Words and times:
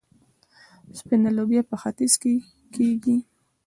سپینه 0.99 1.29
لوبیا 1.37 1.61
په 1.69 1.75
ختیځ 1.81 2.13
کې 2.21 2.33
کیږي. 2.75 3.17